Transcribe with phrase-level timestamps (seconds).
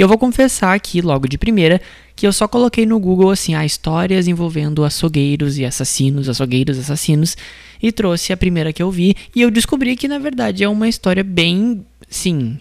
[0.00, 1.78] E eu vou confessar aqui, logo de primeira,
[2.16, 7.36] que eu só coloquei no Google assim, ah, histórias envolvendo açougueiros e assassinos, açougueiros assassinos,
[7.82, 10.88] e trouxe a primeira que eu vi, e eu descobri que na verdade é uma
[10.88, 12.58] história bem, sim,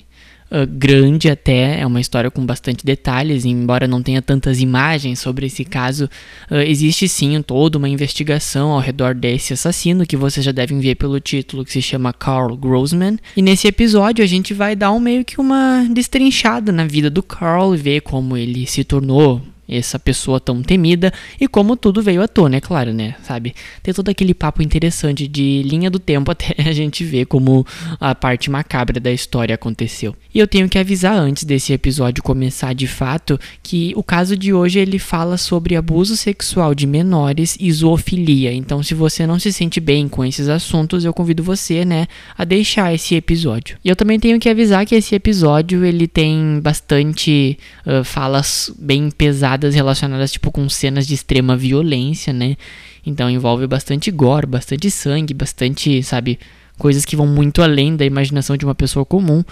[0.52, 5.46] uh, grande até, é uma história com bastante detalhes, embora não tenha tantas imagens sobre
[5.46, 6.10] esse caso,
[6.50, 10.96] uh, existe sim toda uma investigação ao redor desse assassino, que vocês já devem ver
[10.96, 13.18] pelo título, que se chama Carl Grossman.
[13.36, 17.24] E nesse episódio a gente vai dar um meio que uma destrinchada na vida do
[17.24, 22.22] Carl e ver como ele se tornou essa pessoa tão temida e como tudo veio
[22.22, 23.16] à tona, é claro, né?
[23.24, 23.54] Sabe?
[23.84, 27.66] Tem todo aquele papo interessante de linha do tempo até a gente ver como
[28.00, 30.16] a parte macabra da história aconteceu.
[30.34, 34.54] E eu tenho que avisar antes desse episódio começar de fato que o caso de
[34.54, 38.54] hoje ele fala sobre abuso sexual de menores e zoofilia.
[38.54, 42.08] Então, se você não se sente bem com esses assuntos, eu convido você, né,
[42.38, 43.78] a deixar esse episódio.
[43.84, 49.10] E eu também tenho que avisar que esse episódio ele tem bastante uh, falas bem
[49.12, 52.56] pesadas relacionadas tipo com cenas de extrema violência, né?
[53.06, 56.40] Então envolve bastante gore, bastante sangue, bastante, sabe,
[56.78, 59.44] coisas que vão muito além da imaginação de uma pessoa comum.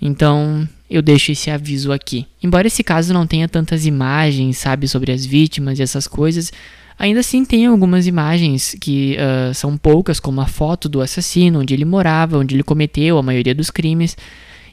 [0.00, 2.26] Então, eu deixo esse aviso aqui.
[2.42, 6.50] Embora esse caso não tenha tantas imagens, sabe, sobre as vítimas e essas coisas,
[6.98, 11.74] ainda assim tem algumas imagens que uh, são poucas, como a foto do assassino, onde
[11.74, 14.16] ele morava, onde ele cometeu a maioria dos crimes.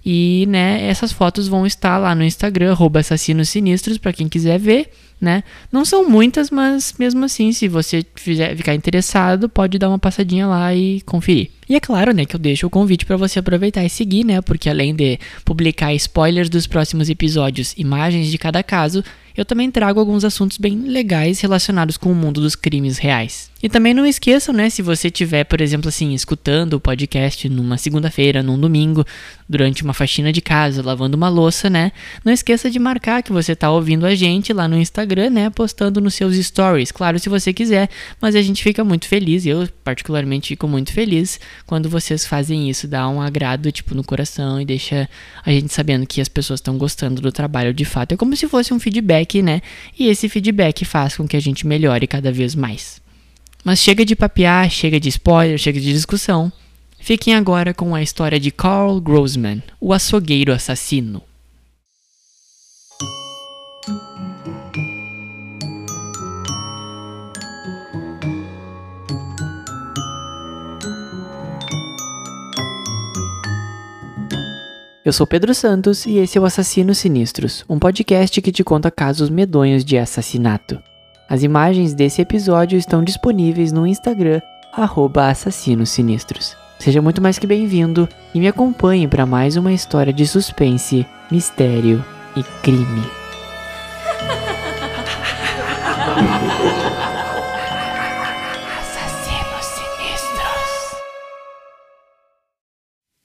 [0.09, 4.89] E, né, essas fotos vão estar lá no Instagram, assassinos sinistros, para quem quiser ver,
[5.19, 5.43] né?
[5.69, 10.47] Não são muitas, mas mesmo assim, se você fizer, ficar interessado, pode dar uma passadinha
[10.47, 11.51] lá e conferir.
[11.67, 14.39] E é claro, né, que eu deixo o convite para você aproveitar e seguir, né?
[14.41, 19.03] Porque além de publicar spoilers dos próximos episódios, imagens de cada caso,
[19.35, 23.51] eu também trago alguns assuntos bem legais relacionados com o mundo dos crimes reais.
[23.61, 27.75] E também não esqueçam, né, se você tiver, por exemplo, assim, escutando o podcast numa
[27.75, 29.03] segunda-feira, num domingo,
[29.49, 31.91] durante uma faxina de casa, lavando uma louça, né,
[32.23, 35.99] não esqueça de marcar que você está ouvindo a gente lá no Instagram, né, postando
[35.99, 37.89] nos seus stories, claro, se você quiser,
[38.21, 42.87] mas a gente fica muito feliz, eu particularmente fico muito feliz quando vocês fazem isso,
[42.87, 45.09] dá um agrado, tipo, no coração e deixa
[45.43, 48.11] a gente sabendo que as pessoas estão gostando do trabalho de fato.
[48.11, 49.61] É como se fosse um feedback, né,
[49.97, 53.06] e esse feedback faz com que a gente melhore cada vez mais.
[53.67, 56.49] Mas chega de papear, chega de spoiler, chega de discussão.
[57.01, 61.21] Fiquem agora com a história de Carl Grossman, o açougueiro assassino.
[75.03, 78.89] Eu sou Pedro Santos e esse é o Assassinos Sinistros, um podcast que te conta
[78.89, 80.81] casos medonhos de assassinato.
[81.29, 86.55] As imagens desse episódio estão disponíveis no Instagram, Assassinos Sinistros.
[86.79, 92.05] Seja muito mais que bem-vindo e me acompanhe para mais uma história de suspense, mistério
[92.33, 93.03] e crime.
[98.79, 101.01] Assassinos Sinistros.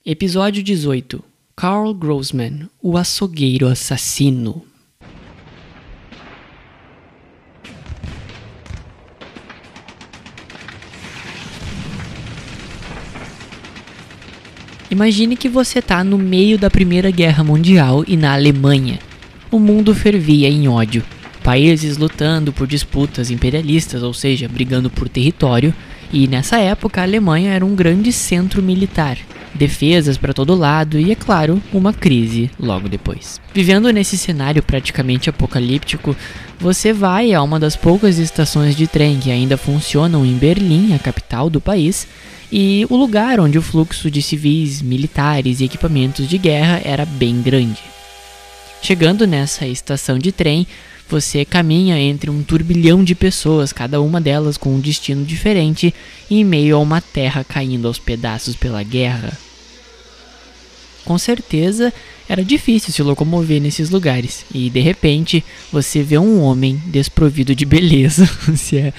[0.04, 1.22] Episódio 18
[1.54, 4.71] Carl Grossman, o açougueiro assassino.
[14.92, 18.98] Imagine que você está no meio da Primeira Guerra Mundial e na Alemanha.
[19.50, 21.02] O mundo fervia em ódio.
[21.42, 25.72] Países lutando por disputas imperialistas, ou seja, brigando por território,
[26.12, 29.16] e nessa época a Alemanha era um grande centro militar,
[29.54, 33.40] defesas para todo lado e, é claro, uma crise logo depois.
[33.54, 36.14] Vivendo nesse cenário praticamente apocalíptico,
[36.60, 40.98] você vai a uma das poucas estações de trem que ainda funcionam em Berlim, a
[40.98, 42.06] capital do país,
[42.52, 47.40] e o lugar onde o fluxo de civis, militares e equipamentos de guerra era bem
[47.40, 47.80] grande.
[48.82, 50.66] Chegando nessa estação de trem,
[51.08, 55.94] você caminha entre um turbilhão de pessoas, cada uma delas com um destino diferente,
[56.30, 59.32] em meio a uma terra caindo aos pedaços pela guerra.
[61.06, 61.90] Com certeza
[62.32, 67.66] era difícil se locomover nesses lugares, e de repente você vê um homem desprovido de
[67.66, 68.26] beleza,
[68.56, 68.92] se é,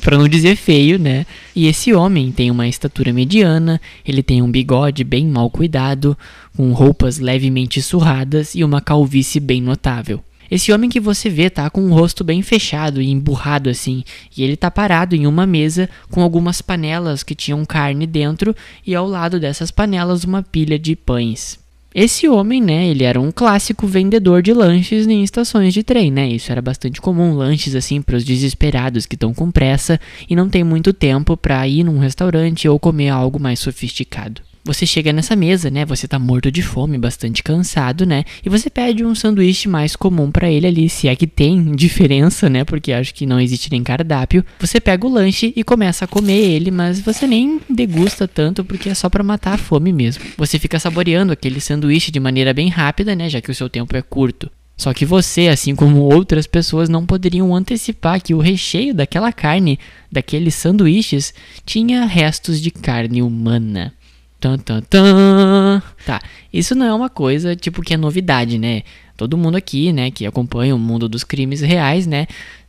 [0.00, 1.26] para não dizer feio, né?
[1.56, 6.16] E esse homem tem uma estatura mediana, ele tem um bigode bem mal cuidado,
[6.56, 10.22] com roupas levemente surradas e uma calvície bem notável.
[10.48, 14.04] Esse homem que você vê tá com o rosto bem fechado e emburrado assim,
[14.36, 18.54] e ele tá parado em uma mesa com algumas panelas que tinham carne dentro
[18.86, 21.58] e ao lado dessas panelas uma pilha de pães.
[21.94, 26.28] Esse homem, né, ele era um clássico vendedor de lanches em estações de trem, né?
[26.28, 29.98] Isso era bastante comum, lanches assim para os desesperados que estão com pressa
[30.28, 34.42] e não tem muito tempo para ir num restaurante ou comer algo mais sofisticado.
[34.64, 35.84] Você chega nessa mesa, né?
[35.84, 38.24] Você tá morto de fome, bastante cansado, né?
[38.44, 42.48] E você pede um sanduíche mais comum para ele ali, se é que tem diferença,
[42.48, 42.64] né?
[42.64, 44.44] Porque acho que não existe nem cardápio.
[44.60, 48.88] Você pega o lanche e começa a comer ele, mas você nem degusta tanto porque
[48.88, 50.24] é só para matar a fome mesmo.
[50.36, 53.28] Você fica saboreando aquele sanduíche de maneira bem rápida, né?
[53.28, 54.50] Já que o seu tempo é curto.
[54.78, 59.76] Só que você, assim como outras pessoas, não poderiam antecipar que o recheio daquela carne,
[60.10, 61.34] daqueles sanduíches,
[61.66, 63.92] tinha restos de carne humana.
[64.40, 65.82] Tan, tan, tan.
[66.06, 66.20] Tá,
[66.52, 68.82] isso não é uma coisa tipo que é novidade, né?
[69.16, 72.28] Todo mundo aqui, né, que acompanha o mundo dos crimes reais, né,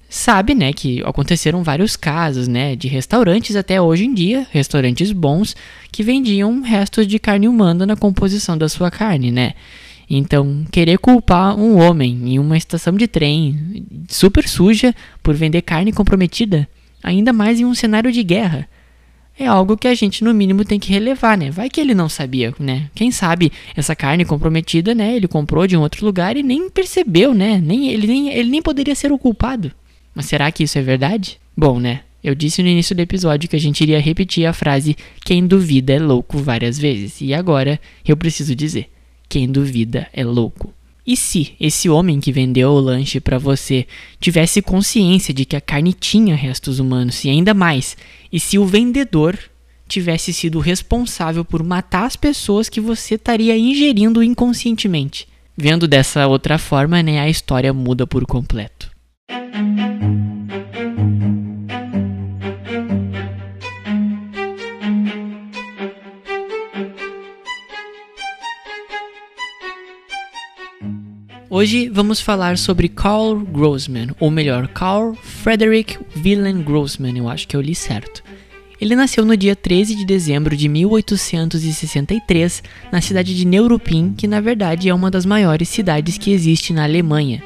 [0.10, 5.56] sabe, né, que aconteceram vários casos, né, de restaurantes até hoje em dia, restaurantes bons,
[5.92, 9.54] que vendiam restos de carne humana na composição da sua carne, né?
[10.10, 15.92] Então, querer culpar um homem em uma estação de trem super suja por vender carne
[15.92, 16.68] comprometida,
[17.04, 18.68] ainda mais em um cenário de guerra,
[19.40, 21.50] é algo que a gente no mínimo tem que relevar, né?
[21.50, 22.90] Vai que ele não sabia, né?
[22.94, 25.16] Quem sabe essa carne comprometida, né?
[25.16, 27.62] Ele comprou de um outro lugar e nem percebeu, né?
[27.64, 29.72] Nem ele nem ele nem poderia ser o culpado.
[30.14, 31.40] Mas será que isso é verdade?
[31.56, 32.02] Bom, né?
[32.22, 35.94] Eu disse no início do episódio que a gente iria repetir a frase quem duvida
[35.94, 37.22] é louco várias vezes.
[37.22, 38.90] E agora eu preciso dizer:
[39.30, 40.74] quem duvida é louco.
[41.10, 43.88] E se esse homem que vendeu o lanche para você
[44.20, 47.98] tivesse consciência de que a carne tinha restos humanos e ainda mais,
[48.32, 49.36] e se o vendedor
[49.88, 55.28] tivesse sido responsável por matar as pessoas que você estaria ingerindo inconscientemente?
[55.58, 58.92] Vendo dessa outra forma, né, a história muda por completo.
[71.60, 77.54] Hoje vamos falar sobre Carl Grossman, ou melhor, Carl Frederick Wilhelm Grossman, eu acho que
[77.54, 78.24] eu li certo.
[78.80, 84.40] Ele nasceu no dia 13 de dezembro de 1863 na cidade de Neuruppin, que na
[84.40, 87.44] verdade é uma das maiores cidades que existe na Alemanha.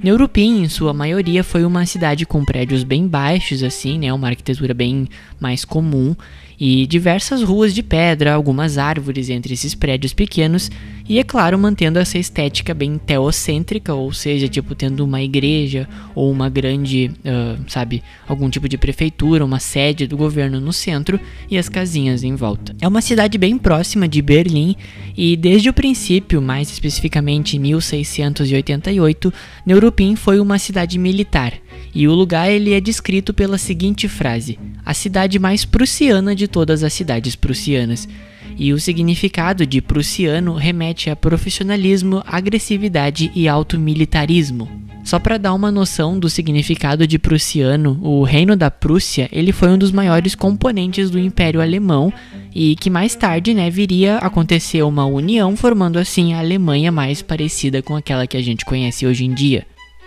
[0.00, 4.72] Neuruppin, em sua maioria, foi uma cidade com prédios bem baixos, assim, né, uma arquitetura
[4.72, 5.08] bem
[5.40, 6.14] mais comum,
[6.60, 10.70] e diversas ruas de pedra, algumas árvores entre esses prédios pequenos,
[11.08, 16.30] e é claro, mantendo essa estética bem teocêntrica, ou seja, tipo tendo uma igreja ou
[16.30, 21.18] uma grande, uh, sabe, algum tipo de prefeitura, uma sede do governo no centro
[21.50, 22.76] e as casinhas em volta.
[22.80, 24.76] É uma cidade bem próxima de Berlim
[25.16, 29.32] e desde o princípio, mais especificamente em 1688,
[29.64, 31.54] Neuruppin foi uma cidade militar.
[31.94, 36.82] E o lugar ele é descrito pela seguinte frase: a cidade mais prussiana de todas
[36.82, 38.08] as cidades prussianas
[38.56, 44.68] e o significado de prussiano remete a profissionalismo, agressividade e automilitarismo.
[45.02, 49.70] Só para dar uma noção do significado de prussiano, o Reino da Prússia ele foi
[49.70, 52.12] um dos maiores componentes do Império Alemão
[52.54, 57.22] e que mais tarde né, viria a acontecer uma união, formando assim a Alemanha mais
[57.22, 59.66] parecida com aquela que a gente conhece hoje em dia.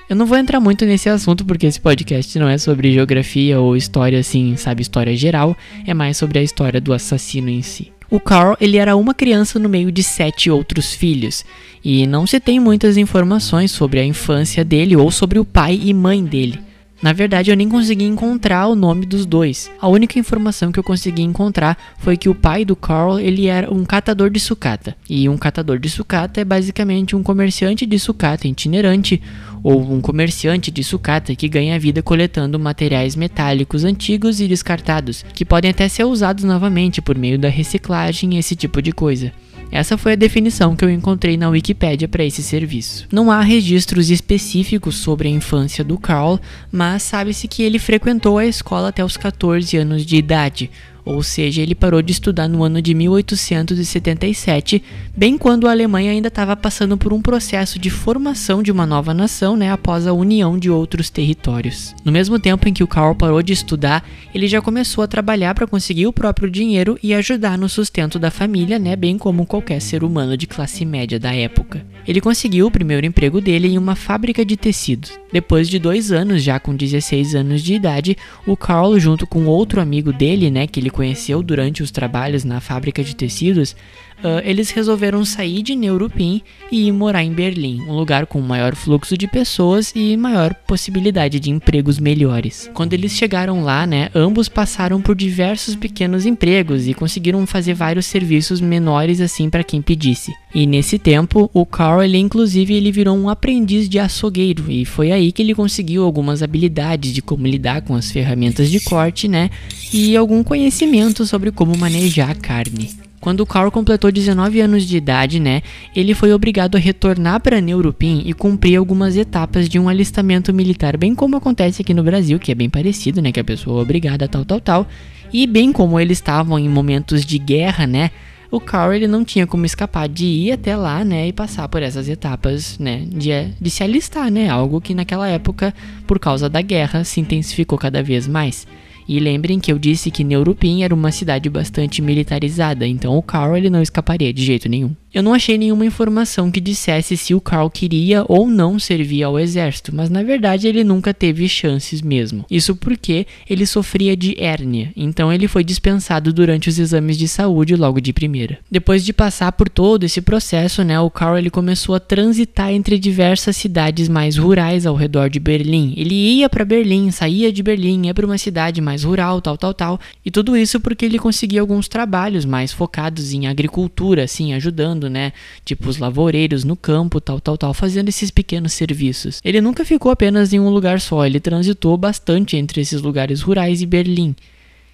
[0.10, 3.76] Eu não vou entrar muito nesse assunto porque esse podcast não é sobre geografia ou
[3.76, 5.56] história assim, sabe, história geral,
[5.88, 7.92] é mais sobre a história do assassino em si.
[8.10, 11.46] O Carl ele era uma criança no meio de sete outros filhos,
[11.84, 15.94] e não se tem muitas informações sobre a infância dele ou sobre o pai e
[15.94, 16.60] mãe dele.
[17.04, 19.70] Na verdade, eu nem consegui encontrar o nome dos dois.
[19.82, 23.70] A única informação que eu consegui encontrar foi que o pai do Carl ele era
[23.74, 24.96] um catador de sucata.
[25.10, 29.22] E um catador de sucata é basicamente um comerciante de sucata itinerante
[29.64, 35.46] ou um comerciante de sucata que ganha vida coletando materiais metálicos antigos e descartados, que
[35.46, 39.32] podem até ser usados novamente por meio da reciclagem e esse tipo de coisa.
[39.72, 43.08] Essa foi a definição que eu encontrei na Wikipédia para esse serviço.
[43.12, 46.40] Não há registros específicos sobre a infância do Carl,
[46.72, 50.70] mas sabe-se que ele frequentou a escola até os 14 anos de idade,
[51.06, 54.82] ou seja, ele parou de estudar no ano de 1877,
[55.16, 59.14] bem quando a Alemanha ainda estava passando por um processo de formação de uma nova
[59.14, 61.94] nação, né, após a união de outros territórios.
[62.06, 65.54] No mesmo tempo em que o Karl parou de estudar, ele já começou a trabalhar
[65.54, 69.82] para conseguir o próprio dinheiro e ajudar no sustento da família, né, bem como qualquer
[69.82, 71.86] ser humano de classe média da época.
[72.08, 75.12] Ele conseguiu o primeiro emprego dele em uma fábrica de tecidos.
[75.32, 79.82] Depois de dois anos, já com 16 anos de idade, o Carl, junto com outro
[79.82, 83.76] amigo dele, né, que ele conheceu durante os trabalhos na fábrica de tecidos,
[84.24, 88.76] uh, eles resolveram sair de Neuruppin e ir morar em Berlim, um lugar com maior
[88.76, 92.70] fluxo de pessoas e maior possibilidade de empregos melhores.
[92.74, 98.06] Quando eles chegaram lá, né, ambos passaram por diversos pequenos empregos e conseguiram fazer vários
[98.06, 100.34] serviços menores assim para quem pedisse.
[100.56, 105.12] E nesse tempo, o Carl, ele inclusive ele virou um aprendiz de açougueiro e foi
[105.12, 109.50] aí que ele conseguiu algumas habilidades de como lidar com as ferramentas de corte, né,
[109.92, 113.03] e algum conhecimento sobre como manejar a carne.
[113.24, 115.62] Quando o Carl completou 19 anos de idade, né,
[115.96, 120.98] ele foi obrigado a retornar para Neuruppin e cumprir algumas etapas de um alistamento militar,
[120.98, 123.82] bem como acontece aqui no Brasil, que é bem parecido, né, que a pessoa é
[123.82, 124.88] obrigada tal, tal, tal.
[125.32, 128.12] E bem como eles estavam em momentos de guerra, né,
[128.52, 131.82] o Carl ele não tinha como escapar de ir até lá, né, e passar por
[131.82, 135.74] essas etapas, né, de, de se alistar, né, algo que naquela época,
[136.06, 138.68] por causa da guerra, se intensificou cada vez mais.
[139.08, 143.58] E lembrem que eu disse que Neurupin era uma cidade bastante militarizada, então o Carl
[143.58, 144.96] ele não escaparia de jeito nenhum.
[145.14, 149.40] Eu não achei nenhuma informação que dissesse se o Carl queria ou não servir ao
[149.40, 152.44] exército, mas na verdade ele nunca teve chances mesmo.
[152.50, 157.76] Isso porque ele sofria de hérnia, então ele foi dispensado durante os exames de saúde
[157.76, 158.58] logo de primeira.
[158.72, 162.98] Depois de passar por todo esse processo, né, o Carl ele começou a transitar entre
[162.98, 165.94] diversas cidades mais rurais ao redor de Berlim.
[165.96, 169.76] Ele ia para Berlim, saía de Berlim, ia para uma cidade mais rural, tal, tal,
[169.76, 175.03] tal, e tudo isso porque ele conseguia alguns trabalhos mais focados em agricultura, assim, ajudando
[175.04, 175.34] trabalhando, né?
[175.66, 179.42] Tipo os lavoureiros no campo, tal, tal, tal, fazendo esses pequenos serviços.
[179.44, 183.82] Ele nunca ficou apenas em um lugar só, ele transitou bastante entre esses lugares rurais
[183.82, 184.36] e Berlim.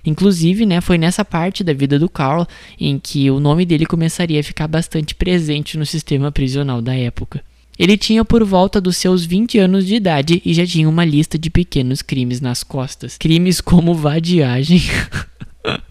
[0.05, 2.47] Inclusive, né, foi nessa parte da vida do Carl
[2.79, 7.43] em que o nome dele começaria a ficar bastante presente no sistema prisional da época.
[7.77, 11.37] Ele tinha por volta dos seus 20 anos de idade e já tinha uma lista
[11.37, 13.17] de pequenos crimes nas costas.
[13.17, 14.81] Crimes como vadiagem,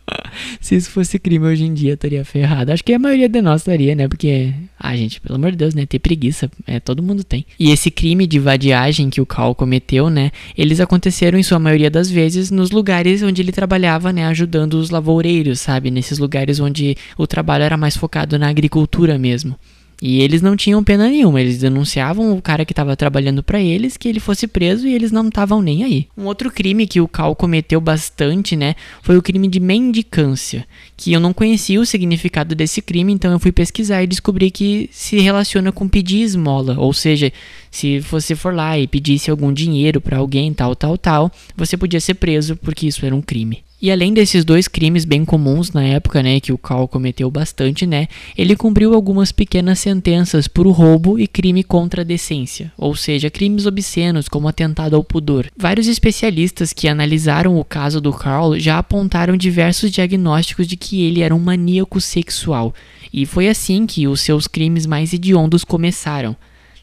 [0.61, 2.73] Se isso fosse crime hoje em dia, estaria ferrado.
[2.73, 4.09] Acho que a maioria de nós estaria, né?
[4.09, 5.87] Porque, ah, gente, pelo amor de Deus, né?
[5.87, 7.45] Ter preguiça, é, todo mundo tem.
[7.59, 10.30] E esse crime de vadiagem que o Cal cometeu, né?
[10.57, 14.26] Eles aconteceram, em sua maioria das vezes, nos lugares onde ele trabalhava, né?
[14.26, 15.90] Ajudando os lavoureiros, sabe?
[15.90, 19.57] Nesses lugares onde o trabalho era mais focado na agricultura mesmo.
[20.00, 23.97] E eles não tinham pena nenhuma, eles denunciavam o cara que estava trabalhando para eles
[23.97, 26.07] que ele fosse preso e eles não estavam nem aí.
[26.17, 30.64] Um outro crime que o Cal cometeu bastante, né, foi o crime de mendicância,
[30.97, 34.88] que eu não conhecia o significado desse crime, então eu fui pesquisar e descobri que
[34.93, 37.33] se relaciona com pedir esmola, ou seja,
[37.69, 42.00] se você for lá e pedisse algum dinheiro para alguém, tal, tal, tal, você podia
[42.00, 43.64] ser preso porque isso era um crime.
[43.80, 47.87] E além desses dois crimes bem comuns na época, né, que o Cal cometeu bastante,
[47.87, 53.30] né, ele cumpriu algumas pequenas sentenças por roubo e crime contra a decência, ou seja,
[53.30, 55.47] crimes obscenos como atentado ao pudor.
[55.56, 61.23] Vários especialistas que analisaram o caso do Carl já apontaram diversos diagnósticos de que ele
[61.23, 62.75] era um maníaco sexual,
[63.12, 66.37] e foi assim que os seus crimes mais hediondos começaram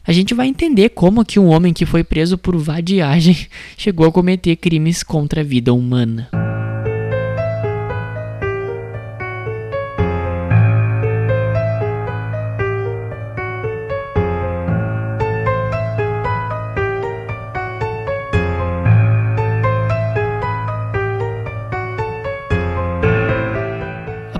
[0.06, 3.36] a gente vai entender como que um homem que foi preso por vadiagem
[3.76, 6.28] chegou a cometer crimes contra a vida humana.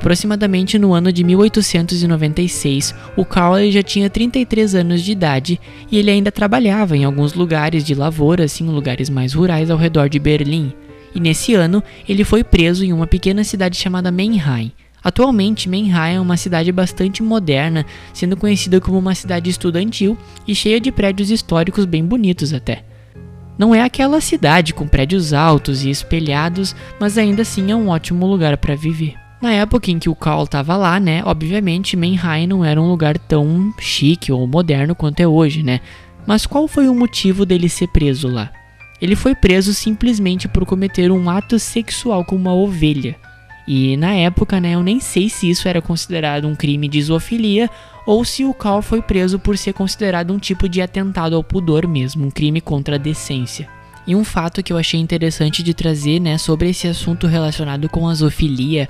[0.06, 5.60] Aproximadamente no ano de 1896, o Carl já tinha 33 anos de idade
[5.90, 10.08] e ele ainda trabalhava em alguns lugares de lavoura, assim, lugares mais rurais ao redor
[10.08, 10.72] de Berlim.
[11.12, 14.70] E nesse ano, ele foi preso em uma pequena cidade chamada Mannheim.
[15.02, 17.84] Atualmente, Mannheim é uma cidade bastante moderna,
[18.14, 22.84] sendo conhecida como uma cidade estudantil e cheia de prédios históricos bem bonitos até.
[23.58, 28.24] Não é aquela cidade com prédios altos e espelhados, mas ainda assim é um ótimo
[28.24, 29.25] lugar para viver.
[29.40, 33.18] Na época em que o Carl estava lá, né, obviamente Mannheim não era um lugar
[33.18, 35.80] tão chique ou moderno quanto é hoje, né?
[36.26, 38.50] Mas qual foi o motivo dele ser preso lá?
[39.00, 43.14] Ele foi preso simplesmente por cometer um ato sexual com uma ovelha.
[43.68, 47.68] E na época, né, eu nem sei se isso era considerado um crime de zoofilia
[48.06, 51.86] ou se o Carl foi preso por ser considerado um tipo de atentado ao pudor
[51.86, 53.68] mesmo, um crime contra a decência.
[54.06, 58.08] E um fato que eu achei interessante de trazer, né, sobre esse assunto relacionado com
[58.08, 58.88] a zoofilia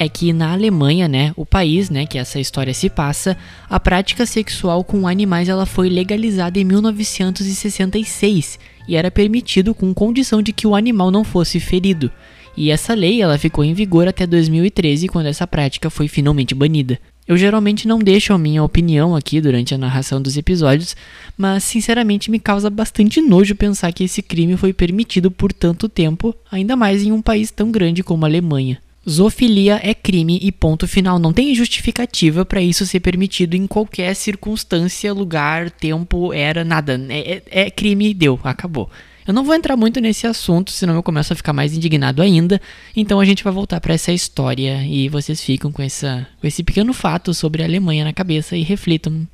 [0.00, 3.36] é que na Alemanha, né, o país, né, que essa história se passa,
[3.68, 10.40] a prática sexual com animais ela foi legalizada em 1966 e era permitido com condição
[10.40, 12.12] de que o animal não fosse ferido.
[12.56, 17.00] E essa lei ela ficou em vigor até 2013, quando essa prática foi finalmente banida.
[17.26, 20.94] Eu geralmente não deixo a minha opinião aqui durante a narração dos episódios,
[21.36, 26.34] mas sinceramente me causa bastante nojo pensar que esse crime foi permitido por tanto tempo,
[26.50, 28.78] ainda mais em um país tão grande como a Alemanha.
[29.08, 31.18] Zoofilia é crime e ponto final.
[31.18, 37.00] Não tem justificativa para isso ser permitido em qualquer circunstância, lugar, tempo, era, nada.
[37.08, 38.90] É, é, é crime e deu, acabou.
[39.26, 42.60] Eu não vou entrar muito nesse assunto, senão eu começo a ficar mais indignado ainda.
[42.96, 46.62] Então a gente vai voltar para essa história e vocês ficam com, essa, com esse
[46.62, 49.28] pequeno fato sobre a Alemanha na cabeça e reflitam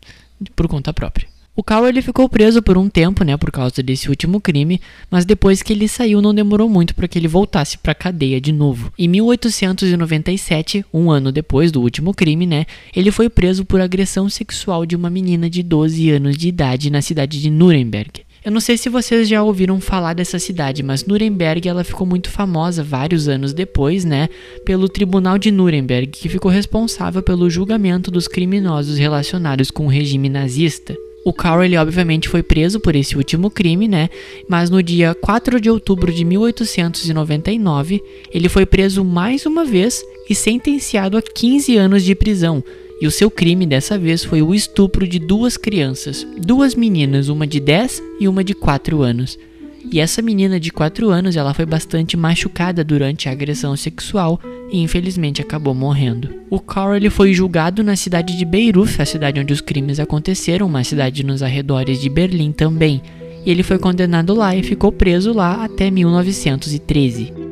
[0.57, 1.34] por conta própria.
[1.57, 5.25] O Carl ele ficou preso por um tempo, né, por causa desse último crime, mas
[5.25, 8.51] depois que ele saiu não demorou muito para que ele voltasse para a cadeia de
[8.51, 8.93] novo.
[8.99, 14.85] Em 1897, um ano depois do último crime, né, ele foi preso por agressão sexual
[14.85, 18.23] de uma menina de 12 anos de idade na cidade de Nuremberg.
[18.45, 22.31] Eu não sei se vocês já ouviram falar dessa cidade, mas Nuremberg ela ficou muito
[22.31, 24.29] famosa vários anos depois, né,
[24.67, 30.29] pelo Tribunal de Nuremberg, que ficou responsável pelo julgamento dos criminosos relacionados com o regime
[30.29, 30.97] nazista.
[31.25, 34.11] O Carl, ele obviamente foi preso por esse último crime, né?
[34.47, 40.35] Mas no dia 4 de outubro de 1899, ele foi preso mais uma vez e
[40.35, 42.63] sentenciado a 15 anos de prisão.
[43.01, 47.47] E o seu crime dessa vez foi o estupro de duas crianças, duas meninas, uma
[47.47, 49.39] de 10 e uma de 4 anos.
[49.91, 54.41] E essa menina de 4 anos, ela foi bastante machucada durante a agressão sexual
[54.71, 56.35] e infelizmente acabou morrendo.
[56.51, 60.85] O Carl foi julgado na cidade de Beirut, a cidade onde os crimes aconteceram, uma
[60.85, 63.03] cidade nos arredores de Berlim também.
[63.45, 67.44] E ele foi condenado lá e ficou preso lá até 1913.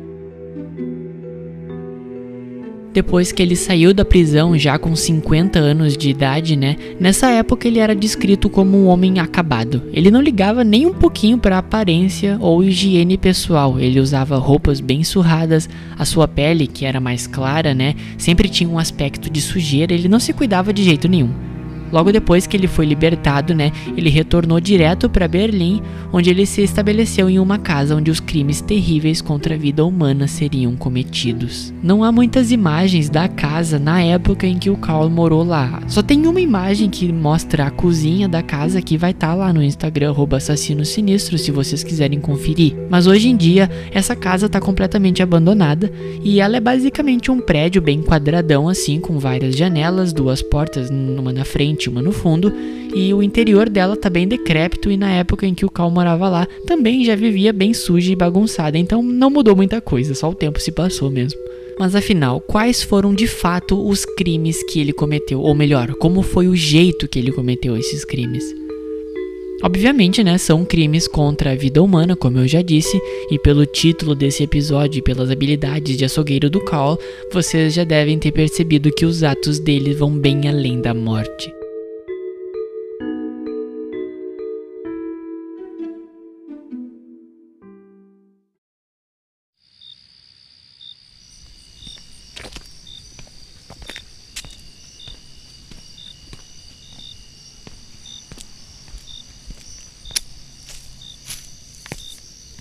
[2.93, 6.75] Depois que ele saiu da prisão já com 50 anos de idade, né?
[6.99, 9.81] Nessa época ele era descrito como um homem acabado.
[9.91, 13.79] Ele não ligava nem um pouquinho para aparência ou higiene pessoal.
[13.79, 18.69] Ele usava roupas bem surradas, a sua pele, que era mais clara, né, sempre tinha
[18.69, 21.52] um aspecto de sujeira, ele não se cuidava de jeito nenhum.
[21.93, 25.79] Logo depois que ele foi libertado, né, ele retornou direto para Berlim,
[26.11, 30.27] onde ele se estabeleceu em uma casa onde os crimes terríveis contra a vida humana
[30.27, 31.71] seriam cometidos.
[31.83, 35.83] Não há muitas imagens da casa na época em que o Carl morou lá.
[35.87, 39.53] Só tem uma imagem que mostra a cozinha da casa que vai estar tá lá
[39.53, 42.75] no Instagram assassino sinistro se vocês quiserem conferir.
[42.89, 45.91] Mas hoje em dia essa casa está completamente abandonada
[46.23, 51.31] e ela é basicamente um prédio bem quadradão assim com várias janelas, duas portas, uma
[51.31, 52.51] na frente uma no fundo,
[52.93, 56.29] e o interior dela tá bem decrépito e na época em que o Cal morava
[56.29, 60.35] lá também já vivia bem suja e bagunçada, então não mudou muita coisa, só o
[60.35, 61.39] tempo se passou mesmo.
[61.79, 65.41] Mas afinal, quais foram de fato os crimes que ele cometeu?
[65.41, 68.43] Ou melhor, como foi o jeito que ele cometeu esses crimes?
[69.63, 72.99] Obviamente, né, são crimes contra a vida humana, como eu já disse,
[73.31, 76.99] e pelo título desse episódio e pelas habilidades de açougueiro do Carl,
[77.31, 81.62] vocês já devem ter percebido que os atos dele vão bem além da morte.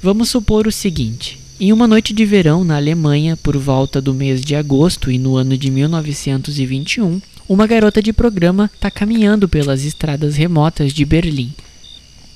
[0.03, 4.41] Vamos supor o seguinte: em uma noite de verão na Alemanha, por volta do mês
[4.41, 10.35] de agosto e no ano de 1921, uma garota de programa está caminhando pelas estradas
[10.35, 11.53] remotas de Berlim.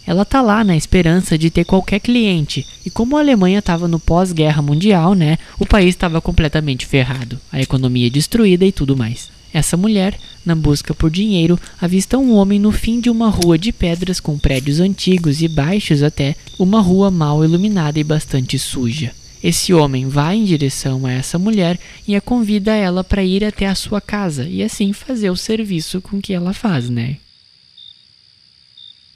[0.06, 3.98] Ela tá lá na esperança de ter qualquer cliente, e como a Alemanha estava no
[3.98, 9.28] pós-guerra mundial, né, o país estava completamente ferrado, a economia destruída e tudo mais.
[9.52, 13.72] Essa mulher, na busca por dinheiro, avista um homem no fim de uma rua de
[13.72, 19.12] pedras com prédios antigos e baixos até, uma rua mal iluminada e bastante suja.
[19.42, 23.66] Esse homem vai em direção a essa mulher e a convida ela para ir até
[23.66, 27.18] a sua casa e assim fazer o serviço com que ela faz, né?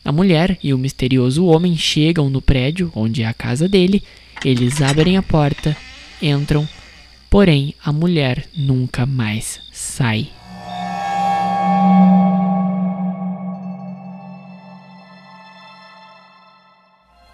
[0.05, 4.03] A mulher e o misterioso homem chegam no prédio onde é a casa dele,
[4.45, 5.77] eles abrem a porta,
[6.23, 6.66] entram
[7.31, 10.29] Porém, a mulher nunca mais sai.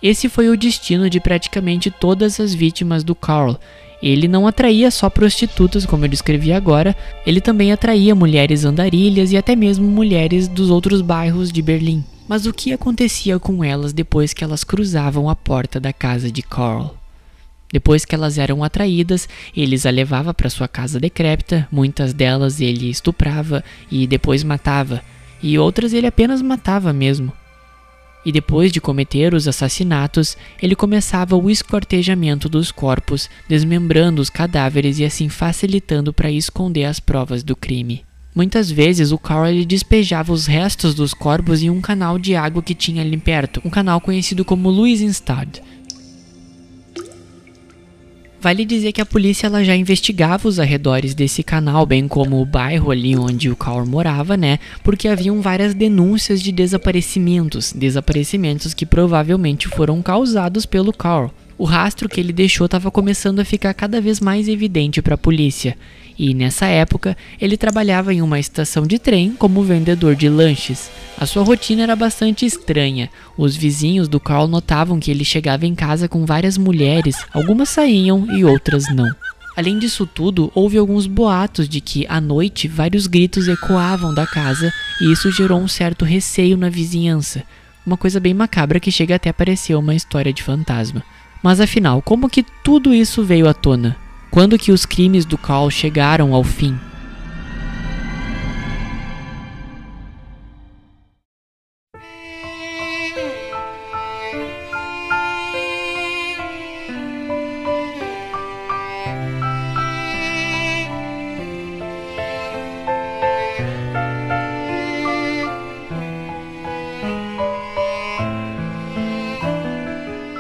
[0.03, 3.57] Esse foi o destino de praticamente todas as vítimas do Carl.
[4.03, 9.37] Ele não atraía só prostitutas, como eu descrevi agora, ele também atraía mulheres andarilhas e
[9.39, 12.05] até mesmo mulheres dos outros bairros de Berlim.
[12.29, 16.43] Mas o que acontecia com elas depois que elas cruzavam a porta da casa de
[16.43, 16.95] Carl?
[17.73, 22.89] Depois que elas eram atraídas, eles a levava para sua casa decrépita, muitas delas ele
[22.89, 25.03] estuprava e depois matava,
[25.43, 27.33] e outras ele apenas matava mesmo.
[28.25, 34.99] E depois de cometer os assassinatos, ele começava o esquartejamento dos corpos, desmembrando os cadáveres
[34.99, 38.05] e assim facilitando para esconder as provas do crime.
[38.35, 42.75] Muitas vezes o Carl despejava os restos dos corpos em um canal de água que
[42.75, 45.61] tinha ali perto, um canal conhecido como Luisenstad.
[48.47, 52.47] Vale dizer que a polícia ela já investigava os arredores desse canal, bem como o
[52.47, 54.61] bairro ali onde o Carl morava, né?
[54.85, 61.35] Porque haviam várias denúncias de desaparecimentos, desaparecimentos que provavelmente foram causados pelo Carl.
[61.59, 65.19] O rastro que ele deixou estava começando a ficar cada vez mais evidente para a
[65.19, 65.77] polícia,
[66.19, 70.91] e nessa época ele trabalhava em uma estação de trem como vendedor de lanches.
[71.19, 73.11] A sua rotina era bastante estranha.
[73.37, 78.27] Os vizinhos do Carl notavam que ele chegava em casa com várias mulheres, algumas saíam
[78.37, 79.09] e outras não.
[79.57, 84.71] Além disso tudo, houve alguns boatos de que à noite vários gritos ecoavam da casa
[85.01, 87.43] e isso gerou um certo receio na vizinhança.
[87.87, 91.03] Uma coisa bem macabra que chega até a parecer uma história de fantasma.
[91.43, 93.97] Mas afinal, como que tudo isso veio à tona?
[94.37, 96.79] Quando que os crimes do Carl chegaram ao fim?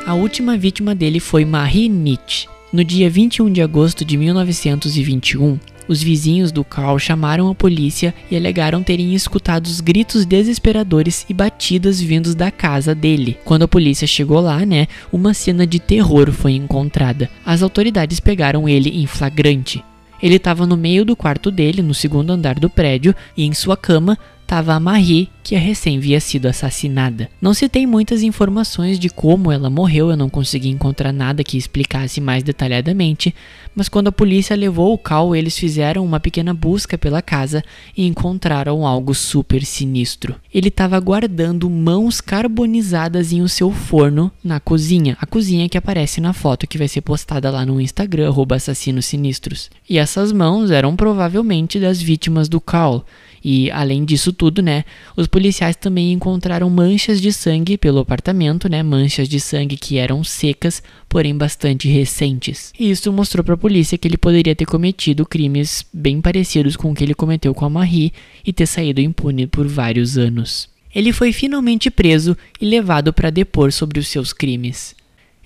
[0.06, 2.55] A última vítima dele foi Marie Nietzsche.
[2.72, 8.36] No dia 21 de agosto de 1921, os vizinhos do Carl chamaram a polícia e
[8.36, 13.38] alegaram terem escutado os gritos desesperadores e batidas vindos da casa dele.
[13.44, 17.30] Quando a polícia chegou lá, né, uma cena de terror foi encontrada.
[17.44, 19.84] As autoridades pegaram ele em flagrante.
[20.20, 23.76] Ele estava no meio do quarto dele, no segundo andar do prédio, e em sua
[23.76, 27.28] cama estava a Marie, que a recém havia sido assassinada.
[27.40, 31.58] Não se tem muitas informações de como ela morreu, eu não consegui encontrar nada que
[31.58, 33.34] explicasse mais detalhadamente,
[33.74, 37.62] mas quando a polícia levou o Cal, eles fizeram uma pequena busca pela casa
[37.96, 40.36] e encontraram algo super sinistro.
[40.54, 46.20] Ele estava guardando mãos carbonizadas em o seu forno na cozinha, a cozinha que aparece
[46.20, 49.70] na foto que vai ser postada lá no Instagram, assassinos sinistros.
[49.90, 53.04] E essas mãos eram provavelmente das vítimas do Cal.
[53.48, 54.84] E além disso tudo, né,
[55.16, 60.24] os policiais também encontraram manchas de sangue pelo apartamento, né, manchas de sangue que eram
[60.24, 62.72] secas, porém bastante recentes.
[62.76, 66.90] E isso mostrou para a polícia que ele poderia ter cometido crimes bem parecidos com
[66.90, 68.12] o que ele cometeu com a Marie
[68.44, 70.68] e ter saído impune por vários anos.
[70.92, 74.92] Ele foi finalmente preso e levado para depor sobre os seus crimes.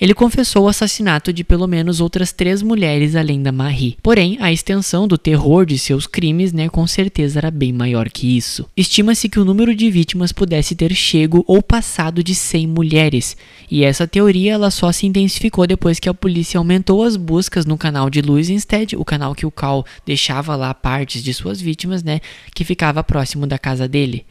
[0.00, 3.98] Ele confessou o assassinato de pelo menos outras três mulheres além da Marie.
[4.02, 8.34] Porém, a extensão do terror de seus crimes, né, com certeza era bem maior que
[8.34, 8.64] isso.
[8.74, 13.36] Estima-se que o número de vítimas pudesse ter chego ou passado de 100 mulheres,
[13.70, 17.76] e essa teoria ela só se intensificou depois que a polícia aumentou as buscas no
[17.76, 22.02] canal de Louis Instead, o canal que o Cal deixava lá partes de suas vítimas,
[22.02, 22.20] né,
[22.54, 24.24] que ficava próximo da casa dele.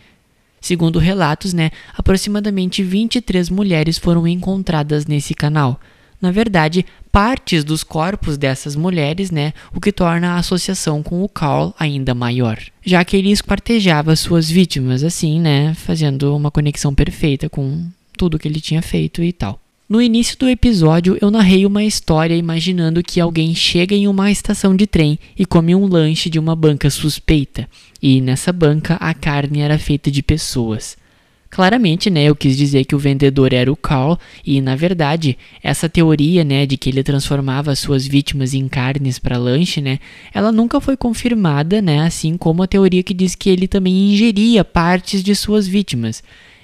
[0.61, 5.79] Segundo relatos, né, aproximadamente 23 mulheres foram encontradas nesse canal.
[6.21, 11.29] Na verdade, partes dos corpos dessas mulheres, né, o que torna a associação com o
[11.29, 17.49] Carl ainda maior, já que ele esquartejava suas vítimas assim, né, fazendo uma conexão perfeita
[17.49, 19.59] com tudo que ele tinha feito e tal.
[19.89, 24.75] No início do episódio, eu narrei uma história imaginando que alguém chega em uma estação
[24.75, 27.67] de trem e come um lanche de uma banca suspeita,
[27.99, 30.95] e nessa banca a carne era feita de pessoas.
[31.49, 35.89] Claramente, né, eu quis dizer que o vendedor era o Carl, e na verdade, essa
[35.89, 39.97] teoria, né, de que ele transformava suas vítimas em carnes para lanche, né,
[40.31, 44.63] ela nunca foi confirmada, né, assim como a teoria que diz que ele também ingeria
[44.63, 46.21] partes de suas vítimas.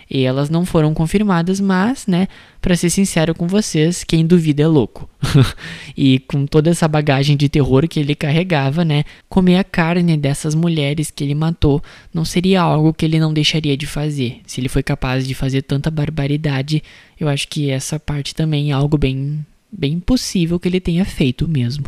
[0.09, 2.27] E elas não foram confirmadas, mas, né,
[2.61, 5.09] para ser sincero com vocês, quem duvida é louco.
[5.97, 10.53] e com toda essa bagagem de terror que ele carregava, né, comer a carne dessas
[10.53, 11.81] mulheres que ele matou
[12.13, 14.41] não seria algo que ele não deixaria de fazer.
[14.45, 16.83] Se ele foi capaz de fazer tanta barbaridade,
[17.19, 19.43] eu acho que essa parte também é algo bem
[19.77, 21.85] bem possível que ele tenha feito mesmo.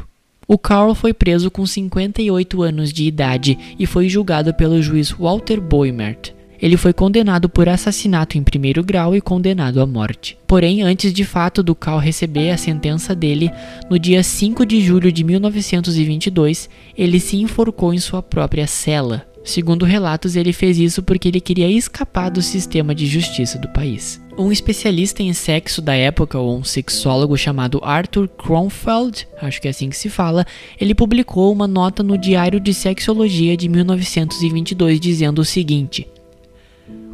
[0.47, 5.59] O Carl foi preso com 58 anos de idade e foi julgado pelo juiz Walter
[5.59, 6.36] Boimert.
[6.61, 10.37] Ele foi condenado por assassinato em primeiro grau e condenado à morte.
[10.47, 13.51] Porém, antes de fato do Cal receber a sentença dele,
[13.89, 19.25] no dia 5 de julho de 1922, ele se enforcou em sua própria cela.
[19.47, 24.21] Segundo relatos, ele fez isso porque ele queria escapar do sistema de justiça do país.
[24.37, 29.71] Um especialista em sexo da época, ou um sexólogo chamado Arthur Kronfeld, acho que é
[29.71, 30.45] assim que se fala,
[30.79, 36.05] ele publicou uma nota no Diário de Sexologia de 1922 dizendo o seguinte: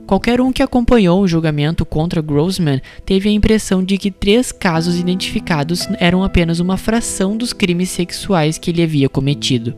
[0.06, 5.00] Qualquer um que acompanhou o julgamento contra Grossman teve a impressão de que três casos
[5.00, 9.74] identificados eram apenas uma fração dos crimes sexuais que ele havia cometido.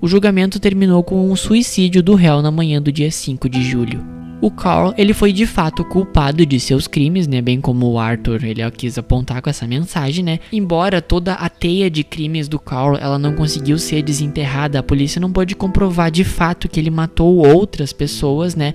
[0.00, 4.18] O julgamento terminou com um suicídio do réu na manhã do dia 5 de julho.
[4.40, 8.44] O Carl, ele foi de fato culpado de seus crimes, né, bem como o Arthur,
[8.44, 10.38] ele quis apontar com essa mensagem, né?
[10.52, 15.20] Embora toda a teia de crimes do Carl, ela não conseguiu ser desenterrada, a polícia
[15.20, 18.74] não pôde comprovar de fato que ele matou outras pessoas, né?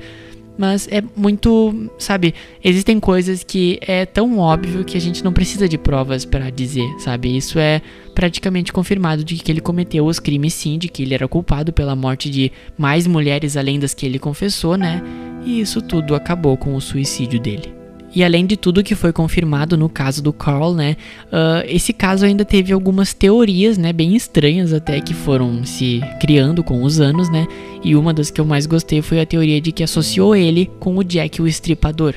[0.58, 5.68] Mas é muito, sabe, existem coisas que é tão óbvio que a gente não precisa
[5.68, 7.36] de provas para dizer, sabe?
[7.36, 7.82] Isso é
[8.14, 11.96] praticamente confirmado de que ele cometeu os crimes sim, de que ele era culpado pela
[11.96, 15.02] morte de mais mulheres além das que ele confessou, né?
[15.44, 17.83] E isso tudo acabou com o suicídio dele.
[18.16, 20.96] E além de tudo que foi confirmado no caso do Carl, né?
[21.26, 23.92] Uh, esse caso ainda teve algumas teorias, né?
[23.92, 27.48] Bem estranhas até que foram se criando com os anos, né?
[27.84, 30.96] E uma das que eu mais gostei foi a teoria de que associou ele com
[30.98, 32.14] o Jack o Estripador.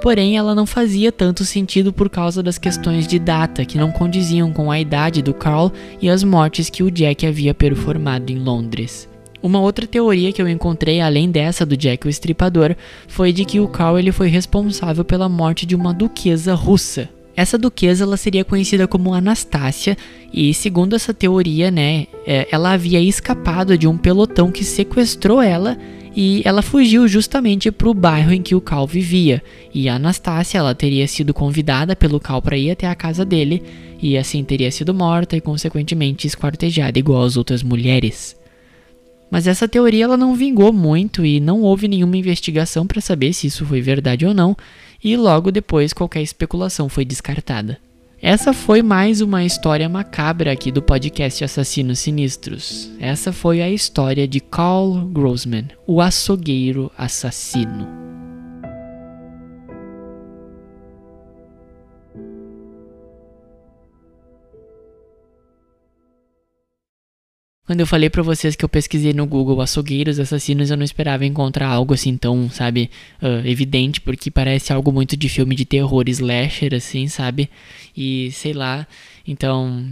[0.00, 4.50] Porém, ela não fazia tanto sentido por causa das questões de data que não condiziam
[4.50, 9.10] com a idade do Carl e as mortes que o Jack havia performado em Londres.
[9.42, 12.76] Uma outra teoria que eu encontrei, além dessa do Jack o Estripador,
[13.08, 17.08] foi de que o Carl ele foi responsável pela morte de uma duquesa russa.
[17.34, 19.96] Essa duquesa ela seria conhecida como Anastácia
[20.30, 25.78] e, segundo essa teoria, né, é, ela havia escapado de um pelotão que sequestrou ela
[26.14, 29.42] e ela fugiu justamente para o bairro em que o Cal vivia.
[29.72, 33.62] E a Anastácia ela teria sido convidada pelo Cal para ir até a casa dele
[34.02, 38.39] e assim teria sido morta e consequentemente esquartejada igual as outras mulheres.
[39.30, 43.46] Mas essa teoria ela não vingou muito e não houve nenhuma investigação para saber se
[43.46, 44.56] isso foi verdade ou não,
[45.02, 47.78] e logo depois qualquer especulação foi descartada.
[48.22, 52.90] Essa foi mais uma história macabra aqui do podcast Assassinos Sinistros.
[53.00, 58.09] Essa foi a história de Carl Grossman, o açougueiro assassino.
[67.70, 71.24] Quando eu falei para vocês que eu pesquisei no Google açougueiros assassinos, eu não esperava
[71.24, 72.90] encontrar algo assim tão, sabe,
[73.22, 77.48] uh, evidente, porque parece algo muito de filme de terror slasher, assim, sabe?
[77.96, 78.84] E sei lá,
[79.24, 79.86] então.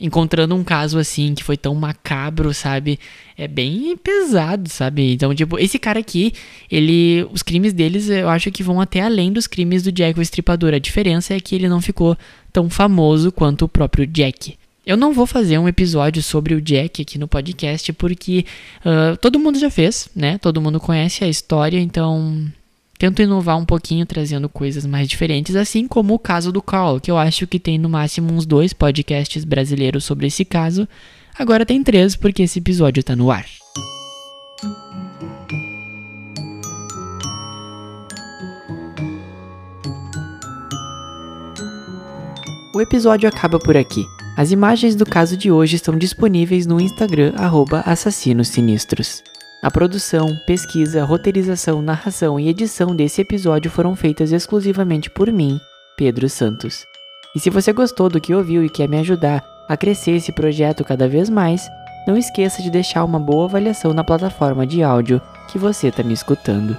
[0.00, 2.98] Encontrando um caso assim que foi tão macabro, sabe?
[3.36, 5.12] É bem pesado, sabe?
[5.12, 6.32] Então, tipo, esse cara aqui,
[6.70, 7.28] ele.
[7.30, 10.72] Os crimes deles eu acho que vão até além dos crimes do Jack o Estripador.
[10.72, 12.16] A diferença é que ele não ficou
[12.50, 14.58] tão famoso quanto o próprio Jack.
[14.84, 18.46] Eu não vou fazer um episódio sobre o Jack aqui no podcast porque
[18.80, 20.38] uh, todo mundo já fez, né?
[20.38, 22.50] Todo mundo conhece a história, então
[22.98, 27.10] tento inovar um pouquinho trazendo coisas mais diferentes, assim como o caso do Carl, que
[27.10, 30.88] eu acho que tem no máximo uns dois podcasts brasileiros sobre esse caso.
[31.38, 33.46] Agora tem três porque esse episódio tá no ar.
[42.74, 44.04] O episódio acaba por aqui.
[44.36, 47.32] As imagens do caso de hoje estão disponíveis no Instagram
[47.84, 49.22] @assassinossinistros.
[49.62, 55.60] A produção, pesquisa, roteirização, narração e edição desse episódio foram feitas exclusivamente por mim,
[55.96, 56.86] Pedro Santos.
[57.36, 60.82] E se você gostou do que ouviu e quer me ajudar a crescer esse projeto
[60.84, 61.68] cada vez mais,
[62.06, 66.14] não esqueça de deixar uma boa avaliação na plataforma de áudio que você está me
[66.14, 66.76] escutando.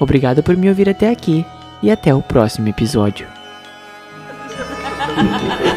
[0.00, 1.46] Obrigado por me ouvir até aqui
[1.82, 3.28] e até o próximo episódio.